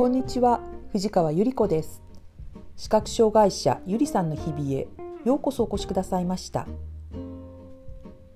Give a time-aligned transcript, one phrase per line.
[0.00, 2.00] こんにちは藤川ゆり子です。
[2.74, 4.88] 視覚障害者ゆりさんの日々へ
[5.26, 6.66] ようこそお越しくださいました。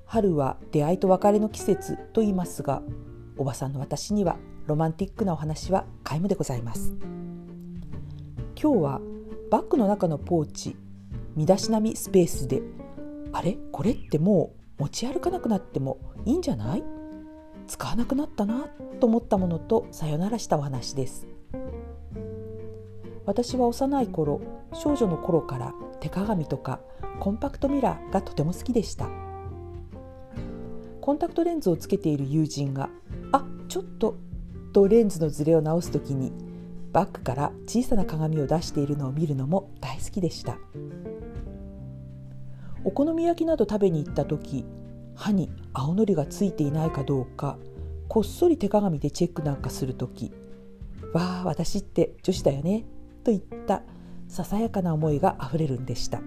[0.04, 2.82] 春は出会いと別れの季節と言いますが
[3.38, 6.92] おばさんの私にはロマンティックなお話は皆無でございます。
[8.60, 9.00] 今日は
[9.50, 10.76] バッグの中のポーチ
[11.34, 12.60] 身だしなみスペースで
[13.32, 13.56] あれ？
[13.72, 16.84] これってもう持ち歩かなくなってもいいんじゃない？
[17.66, 18.68] 使わなくなったな
[19.00, 21.26] と思ったものとさよならしたお話です。
[23.26, 24.40] 私は幼い頃
[24.72, 26.80] 少女の頃から手鏡とか
[27.20, 29.08] コンパクトミラーがとても好きでした。
[31.00, 32.88] コンタクトレンズをつけている友人が
[33.32, 34.16] 「あちょっと」
[34.72, 36.32] とレンズのズレを直す時に
[36.92, 40.56] バッグから小さな鏡を出しているのを見るのも大好きでした。
[42.84, 44.64] お好み焼きなど食べに行った時
[45.14, 47.58] 歯に青のりがついていないかどうか
[48.08, 50.32] こっそり手鏡でチェックなんかする時
[51.14, 52.84] わあ私って女子だよね
[53.22, 53.82] といった
[54.28, 56.20] ささやかな思いがあふれるんでした。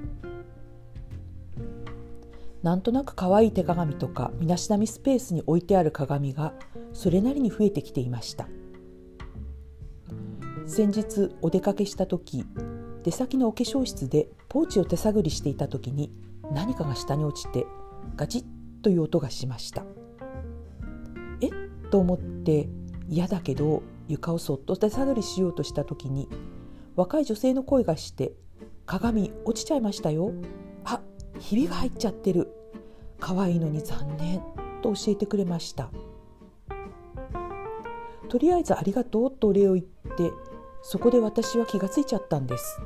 [2.64, 6.54] なんとなく可愛い手鏡とか身だしなみスペースに置いてある鏡が
[6.92, 8.48] それなりに増えてきていました。
[10.66, 12.46] 先日お出かけした時
[13.04, 16.12] 出先のお化粧室でポーチを手探りしていた時に
[16.52, 17.66] 何かが下に落ちて
[18.16, 18.44] ガチッ
[18.82, 19.86] という音がしました。
[21.42, 21.48] え？
[21.48, 21.52] っ
[21.90, 22.68] と思って
[23.08, 26.28] 嫌だけど床をそっと手探りしようとした時に
[26.96, 28.34] 若い女性の声がして
[28.86, 30.32] 「鏡落ちちゃいましたよ」
[30.86, 31.02] 「あ
[31.40, 32.52] ひびが入っちゃってる」
[33.20, 34.42] 「可愛いのに残念」
[34.82, 35.90] と教えてくれました
[38.30, 40.32] とりあえず「ありがとう」とお礼を言って
[40.82, 42.80] そこで私は気がついちゃったんです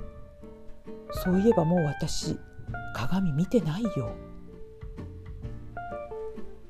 [1.24, 2.38] そういえばもう私
[2.96, 4.12] 鏡見てないよ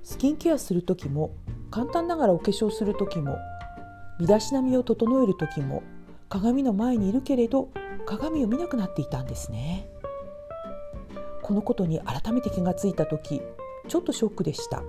[0.04, 1.36] スキンケアする時も
[1.70, 3.38] 簡単ながらお化粧する時も
[4.22, 5.82] 身だしなみを整える時も
[6.30, 7.70] 鏡の前にいるけれど
[8.06, 9.88] 鏡を見なくなっていたんですね。
[11.42, 13.42] このことに改めて気がついた時
[13.88, 14.84] ちょっとショックでした。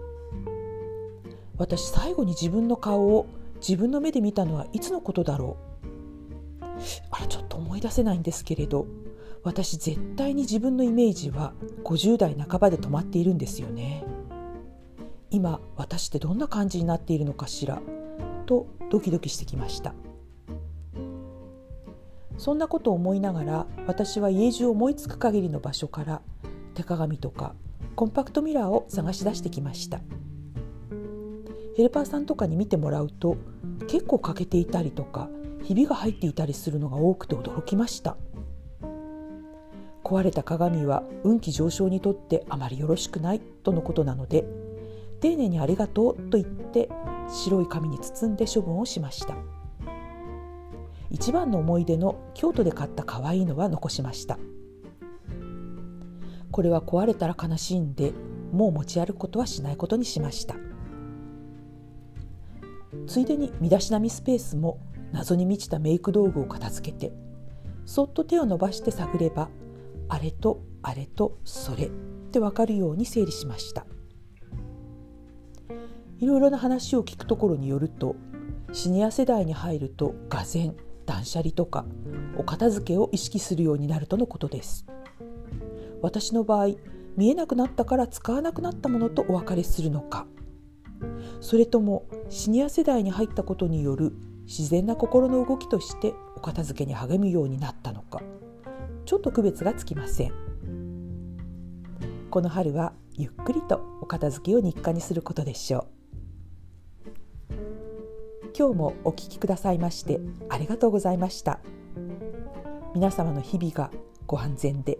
[1.56, 3.24] 私最後に自分の顔を
[3.66, 5.56] 自分の目で見たのはいつのことだろ
[6.62, 6.64] う。
[7.10, 8.86] あらちょっと思い出せないんですけれど
[9.44, 11.54] 私絶対に自分のイメージは
[11.84, 14.04] 50代半ばで止まっているんですよね。
[15.30, 17.80] 今私ってどんな感じになっているのかしら。
[18.42, 19.94] とドキドキしてきました。
[22.38, 26.22] そんなことを思いながら私は家中思いつく限りの場所から
[26.74, 27.54] 手鏡とか
[27.94, 30.00] コンパクトミラーを探し出してきました。
[31.76, 33.36] ヘルパーさんとかに見てもらうと
[33.88, 35.30] 結構欠けていたりとか
[35.62, 38.16] ひびが入っていたりするのが多くて驚きました。
[40.04, 44.44] 壊れた鏡は運気上昇にとってあまりよろしくないとのことなので
[45.20, 46.90] 丁寧にありがとうと言って
[47.32, 49.34] 白い紙に包んで処分をしました。
[51.10, 54.38] 一番の思い出の京都で買った可愛いのは残しました。
[56.50, 58.12] これは壊れたら悲しいんで
[58.52, 60.54] もう持ち歩くことはしないことにしました。
[63.06, 64.78] ついでに身だしなみスペースも
[65.12, 67.12] 謎に満ちたメイク道具を片付けて
[67.86, 69.48] そっと手を伸ばして探れば
[70.08, 71.90] あれとあれとそれっ
[72.30, 73.86] て分かるように整理しました。
[76.18, 78.16] いろいろな話を聞くところによると
[78.72, 80.72] シニア世代に入るとがぜ
[81.04, 81.84] 断捨離とか
[82.36, 84.86] お片付けを意識するようになるとのことです。
[86.00, 86.74] 私の場合
[87.16, 90.26] 見えなくなったから使わなくなったものとお別れするのか。
[91.40, 94.12] それともシニア世代に入ったことによる
[94.46, 98.22] 自然な心の動きとしてお片付けに励むようになったのか。
[99.04, 100.32] ちょっと区別がつきません。
[102.30, 105.86] この春はゆっくりとお片付けを日課にすることでしょう。
[108.56, 111.60] 今日もお聞きくださいましてありがとうございました。
[112.94, 113.90] 皆様の日々が
[114.26, 114.98] ご安全で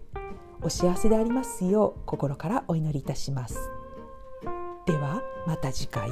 [0.62, 3.58] お幸せでありますよう心からお祈りいたします。
[4.86, 6.10] ではまた次回。